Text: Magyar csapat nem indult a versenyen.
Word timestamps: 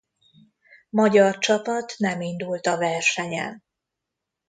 Magyar 0.89 1.37
csapat 1.37 1.93
nem 1.97 2.21
indult 2.21 2.65
a 2.67 2.77
versenyen. 2.77 3.63